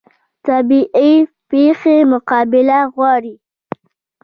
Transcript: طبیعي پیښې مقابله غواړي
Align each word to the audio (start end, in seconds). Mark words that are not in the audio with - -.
طبیعي 0.45 1.11
پیښې 1.49 1.97
مقابله 2.11 2.79
غواړي 2.93 3.35